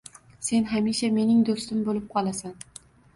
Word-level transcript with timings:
Sen 0.45 0.63
hamisha 0.69 1.09
mening 1.17 1.43
do‘stim 1.49 1.83
bo‘lib 1.91 2.09
qolasan 2.17 2.57